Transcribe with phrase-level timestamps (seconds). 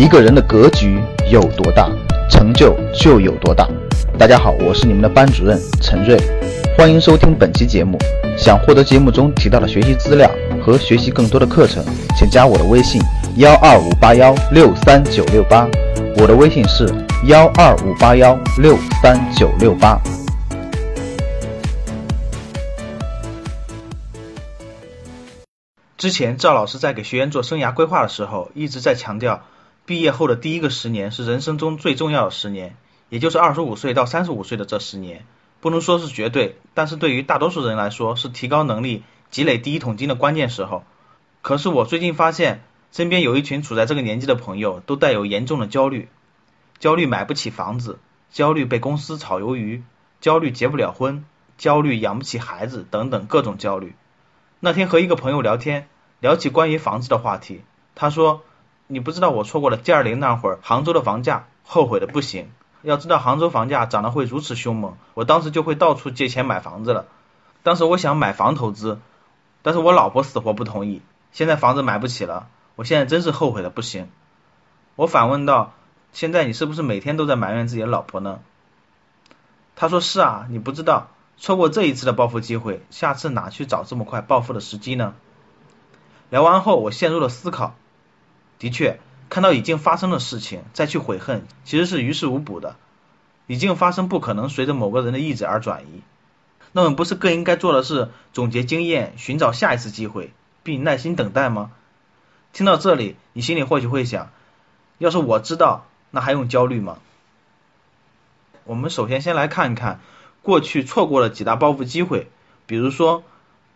[0.00, 0.98] 一个人的格局
[1.30, 1.86] 有多大，
[2.30, 3.68] 成就就有多大。
[4.18, 6.16] 大家好，我是你们的班主任陈瑞，
[6.74, 7.98] 欢迎收听本期节目。
[8.34, 10.30] 想获得节目中提到的学习资料
[10.64, 11.84] 和学习更多的课程，
[12.16, 12.98] 请加我的微信：
[13.36, 15.68] 幺二五八幺六三九六八。
[16.16, 16.88] 我的微信是
[17.26, 20.00] 幺二五八幺六三九六八。
[25.98, 29.42] 之前赵老师在给学员做生涯规划的时候，一直在强调，
[29.90, 32.76] 毕业后的第一个十年是人生中最重要的十年，
[33.08, 35.26] 也就是二十五岁到三十五岁的这十年，
[35.60, 40.84] 不能说是绝对，但是对于大多数人来说，是提高能力、积累第一桶金的关键时候。
[41.42, 46.08] 可是我最近发现，身边有一群处在这个年纪的朋友，都带有严重的焦虑，
[46.78, 47.98] 焦虑买不起房子，
[48.30, 49.82] 焦虑被公司炒鱿鱼，
[50.20, 51.24] 焦虑结不了婚，
[51.58, 53.96] 焦虑养不起孩子，等等各种焦虑。
[54.60, 55.88] 那天和一个朋友聊天，
[56.20, 57.62] 聊起关于房子的话题，
[57.96, 58.44] 他说
[58.92, 62.50] ：“你不知道我错过了 G 二零那会儿杭州的房价，后悔的不行。
[62.82, 67.06] 要知道杭州房价涨得会如此凶猛，我当时就会到处借钱买房子了。
[67.62, 68.98] 当时我想买房投资，
[69.62, 71.02] 但是我老婆死活不同意。
[71.30, 74.08] 现在房子买不起了，我现在真是后悔的不行。”
[74.96, 75.72] 我反问道
[76.12, 78.40] ：“现在你是不是每天都在埋怨自己的老婆呢？”
[79.76, 85.14] 他说：“是啊，你不知道。”错过这一次的暴富机会，下次哪去找这么快暴富的时机呢？
[86.28, 87.74] 聊完后，我陷入了思考。
[88.60, 92.76] 的确，看到已经发生的事情，再去悔恨，其实是于事无补的。
[93.48, 96.02] 已经发生不可能随着某个人的意志而转移。
[96.70, 101.72] 那么，不是更应该做的是总结经验，寻找下一次机会，并耐心等待吗？
[102.52, 104.30] 听到这里，你心里或许会想：
[104.98, 106.98] 要是我知道，那还用焦虑吗？
[108.64, 110.00] 我们首先先来看一看。
[110.42, 112.30] 过去错过了几大暴富机会，
[112.66, 113.24] 比如说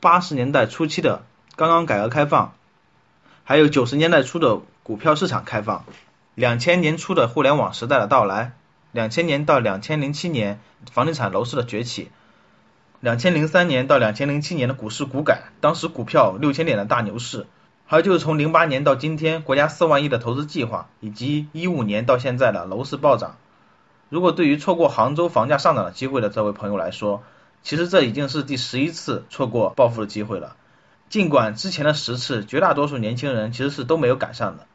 [0.00, 2.54] 八十年代初期的刚刚改革开放，
[3.48, 5.86] 还有九十年代初的股票市场开放，
[6.34, 8.52] 两千年初的互联网时代的到来，
[8.92, 10.60] 两千年到两千零七年
[10.92, 12.10] 房地产楼市的崛起，
[13.00, 17.46] 两千零三年到两千零七年的股市股改，当时股票六千点的大牛市，
[17.86, 23.38] 还有就是从零八年到今天国家四万亿的投资计划，以及一五年到现在的楼市暴涨。
[24.10, 27.22] 如果对于错过杭州房价上涨的机会的这位朋友来说，
[27.62, 30.54] 其实这已经是第十一次错过暴富的机会了。
[31.08, 34.66] 尽管之前的十次，绝大多数年轻人其实是都没有赶上的。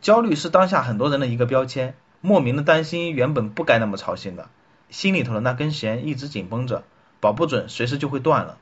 [0.00, 4.48] 焦虑是当下很多人的一个标签，莫名的担心原本不该那么操心的，
[4.90, 6.84] 心里头的那根弦一直紧绷着，
[7.20, 8.58] 保不准随时就会断了。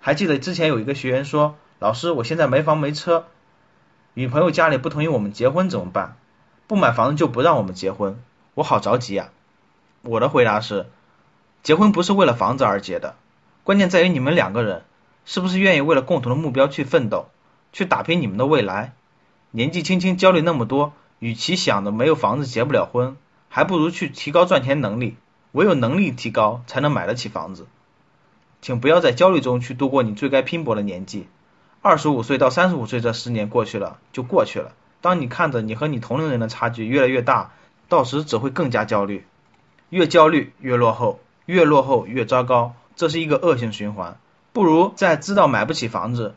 [0.00, 3.26] 还记得之前有一个学员说：“老师，我现在没房没车，
[4.14, 6.16] 女朋友家里不同意我们结婚怎么办？
[6.66, 8.20] 不买房子就不让我们结婚。”
[8.54, 9.30] 我好着急呀！
[10.02, 10.86] 我的回答是，
[11.62, 13.16] 结婚不是为了房子而结的，
[13.64, 14.82] 关键在于你们两个人
[15.24, 17.28] 是不是愿意为了共同的目标去奋斗，
[17.72, 18.94] 去打拼你们的未来。
[19.50, 23.16] 年纪轻轻焦虑那么多，与其想着没有房子结不了婚，
[23.48, 25.16] 还不如去提高赚钱能力。
[25.52, 27.66] 唯有能力提高，才能买得起房子。
[28.60, 31.26] 请不要在焦虑中去度过你最该拼搏的年纪。
[31.82, 34.72] 二十五岁到三十五岁这十年过去了就过去了。
[35.00, 37.52] 当你看着你和你同龄人的差距越来越大。
[37.88, 39.26] 到时只会更加焦虑，
[39.90, 44.18] 越焦虑越落后，越落后越糟糕，这是一个恶性循环。
[44.52, 46.34] 不如在知道买不起房子、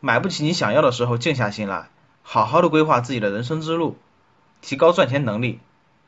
[0.00, 1.88] 买不起你想要的时候，静下心来，
[2.22, 3.96] 好好的规划自己的人生之路，
[4.60, 5.58] 提高赚钱能力，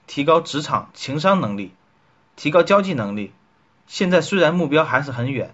[0.06, 1.72] 提高职场情商能力，
[2.36, 3.32] 提高交际能力。
[3.88, 5.52] 现在虽然目标还是很远，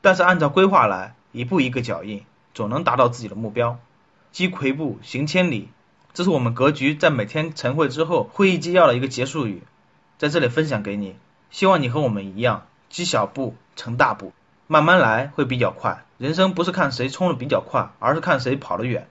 [0.00, 2.24] 但是按照规划来，一步一个脚印，
[2.54, 3.78] 总能达到自己的目标。
[4.32, 5.68] 积跬步，行千里。
[6.12, 9.62] 这是我们格局在每天晨会之后会议纪要的一个结束语，
[10.18, 11.14] 在这里分享给你。
[11.50, 14.32] 希望你和我们一样，积小步成大步，
[14.72, 16.04] 慢慢来会比较快。
[16.16, 19.08] 人生不是看谁冲的比较快，而是看谁跑得远。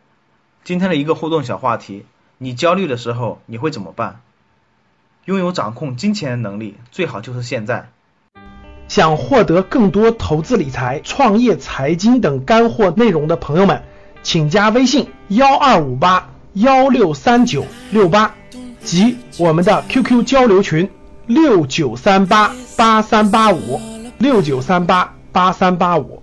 [0.63, 2.05] 今天的一个互动小话题：
[2.37, 4.21] 你焦虑的时候你会怎么办？
[5.25, 7.89] 拥有掌控金钱的能力，最好就是现在。
[8.87, 13.83] 想获得更多投资理财、创业、财经等干货内容的朋友们，
[14.23, 16.29] 请加微信幺二五八。
[16.53, 18.33] 幺六三九六八
[18.79, 20.89] 及我们的 QQ 交流群
[21.27, 23.79] 六九三八八三八五
[24.17, 26.21] 六九三八八三八五。